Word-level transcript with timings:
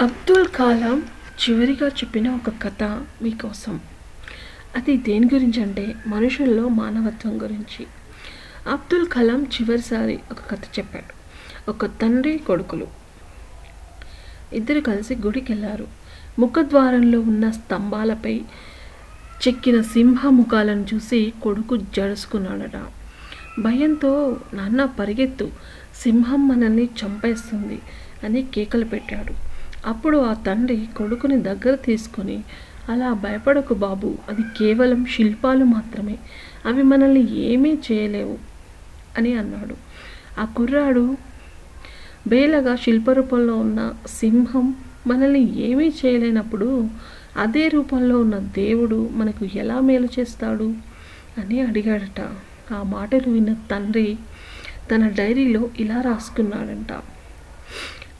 అబ్దుల్ 0.00 0.46
కలాం 0.46 1.02
చివరిగా 1.42 1.88
చెప్పిన 1.88 2.30
ఒక 2.30 2.52
కథ 2.62 2.82
మీకోసం. 3.22 3.80
అది 4.76 4.96
దేని 4.96 5.30
గురించి 5.34 5.62
అంటే 5.62 5.94
మనుషుల్లో 6.06 6.68
మానవత్వం 6.68 7.42
గురించి. 7.42 7.86
అబ్దుల్ 8.70 9.06
కలాం 9.06 9.42
చివరిసారి 9.42 10.18
ఒక 10.30 10.50
కథ 10.50 10.78
చెప్పాడు. 10.78 11.14
ఒక 11.70 11.86
తండ్రి 11.86 12.38
కొడుకులు. 12.38 12.86
ఇద్దరు 14.52 14.80
కలిసి 14.80 15.14
గుడికి 15.14 15.52
వెళ్ళారు 15.52 15.88
ముఖద్వారంలో 16.38 17.20
ఉన్న 17.20 17.50
స్తంభాలపై 17.50 18.40
చెక్కిన 19.48 19.82
సింహ 19.82 20.28
ముఖాలను 20.28 20.86
చూసి 20.94 21.32
కొడుకు 21.42 21.76
జడుసుకున్నాడట. 21.76 22.76
భయంతో 23.60 24.40
నాన్న 24.54 24.84
పరిగెత్తు. 24.84 25.50
సింహం 25.94 26.48
మనల్ని 26.48 26.84
చంపేస్తుంది 26.84 27.80
అని 28.24 28.42
కేకలు 28.42 28.84
పెట్టాడు. 28.84 29.49
అప్పుడు 29.86 30.18
ఆ 30.18 30.32
తండ్రి 30.32 30.88
కొడుకుని 30.96 31.42
దగ్గర 31.42 31.74
తీసుకొని 31.74 32.42
అలా 32.88 33.12
భయపడకు 33.12 33.74
బాబు 33.74 34.14
అది 34.28 34.42
కేవలం 34.42 35.04
శిల్పాలు 35.04 35.64
మాత్రమే 35.64 36.18
అవి 36.66 36.82
మనల్ని 36.82 37.36
ఏమీ 37.36 37.78
చేయలేవు 37.92 38.38
అని 39.18 39.34
అన్నాడు. 39.34 39.76
ఆ 40.38 40.44
కుర్రాడు 40.44 41.16
బేలగా 42.28 42.76
శిల్పరూపంలో 42.76 43.54
ఉన్న 43.56 43.92
సింహం 44.08 44.74
మనల్ని 45.06 45.58
ఏమీ 45.60 45.92
చేయలేనప్పుడు 46.06 46.88
అదే 47.36 47.68
రూపంలో 47.68 48.20
ఉన్న 48.20 48.38
దేవుడు 48.38 49.10
మనకు 49.12 49.44
ఎలా 49.44 49.80
మేలు 49.80 50.08
చేస్తాడు 50.18 50.74
అని 51.38 51.60
అడిగాడట. 51.60 52.20
ఆ 52.74 52.82
మాటలు 52.82 53.30
విన్న 53.30 53.52
తండ్రి 53.70 54.16
తన 54.90 55.08
డైరీలో 55.08 55.70
ఇలా 55.78 56.00
రాసుకున్నాడంట. 56.00 56.92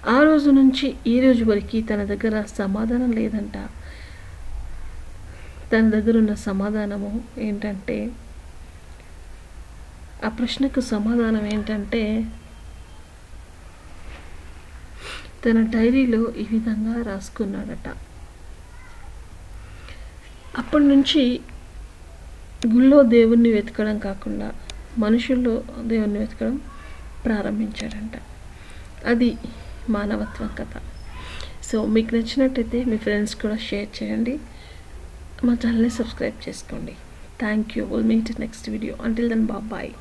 ఆ 0.08 0.22
రోజు 0.22 0.50
నుంచి 0.50 0.96
ఈ 1.06 1.20
రోజు 1.20 1.44
వరకు 1.44 1.80
తన 1.80 2.04
దగ్గర 2.04 2.42
సమాధానం 2.42 3.12
లేదంట. 3.12 3.56
తన 5.72 5.90
దగ్గర 5.90 6.18
ఉన్న 6.18 6.34
సమాధానము 6.34 7.24
ఏంటంటే 7.38 8.12
ఆ 10.24 10.28
ప్రశ్నకు 10.28 10.80
సమాధానం 10.80 11.46
ఏంటంటే 11.46 12.24
తన 15.44 15.60
డైరీలో 15.60 16.32
ఈ 16.34 16.46
విధంగా 16.52 17.02
రాసుకున్నాడట. 17.02 17.88
అప్పటి 20.58 20.84
నుంచి 20.84 21.40
గుళ్ళో 22.66 23.02
దేవుణ్ణి 23.02 23.50
వెతకడం 23.50 23.98
కాకుండా 23.98 24.54
మనుషుల్లో 24.98 25.62
దేవుణ్ణి 25.82 26.18
వెతకడం 26.18 26.60
ప్రారంభించాడంట. 27.24 28.12
అది 29.06 29.36
మానవత్వం 29.98 30.50
కథ. 30.60 30.74
సో 31.68 31.78
మీకు 31.94 32.10
నచ్చినట్టయితే 32.16 32.78
మీ 32.90 32.96
ఫ్రెండ్స్ 33.06 33.34
కూడా 33.42 33.56
షేర్ 33.68 33.90
చేయండి. 33.98 34.34
మా 35.46 35.54
ఛానల్ని 35.62 35.92
సబ్స్క్రైబ్ 35.98 36.38
చేసుకోండి. 36.46 36.94
Thank 37.42 37.78
you. 37.78 37.84
Will 37.92 38.08
meet 38.12 38.32
next 38.44 38.68
video 38.74 38.94
until 39.08 39.30
then 39.34 39.46
బాబాయ్ 39.54 39.92